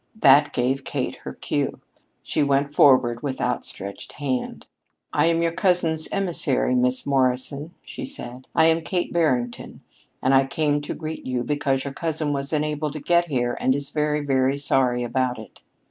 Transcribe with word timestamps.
That 0.19 0.51
gave 0.51 0.83
Kate 0.83 1.17
her 1.17 1.33
cue. 1.33 1.79
She 2.23 2.41
went 2.41 2.73
forward 2.73 3.21
with 3.21 3.39
outstretched 3.39 4.13
hand. 4.13 4.65
"I 5.13 5.27
am 5.27 5.43
your 5.43 5.51
cousin's 5.51 6.07
emissary, 6.11 6.73
Miss 6.73 7.05
Morrison," 7.05 7.75
she 7.83 8.07
said. 8.07 8.47
"I 8.55 8.65
am 8.65 8.81
Kate 8.81 9.13
Barrington, 9.13 9.81
and 10.19 10.33
I 10.33 10.47
came 10.47 10.81
to 10.81 10.95
greet 10.95 11.27
you 11.27 11.43
because 11.43 11.83
your 11.83 11.93
cousin 11.93 12.33
was 12.33 12.51
unable 12.51 12.89
to 12.89 12.99
get 12.99 13.27
here, 13.27 13.55
and 13.59 13.75
is 13.75 13.91
very, 13.91 14.21
very 14.21 14.57
sorry 14.57 15.03
about 15.03 15.37
it." 15.37 15.61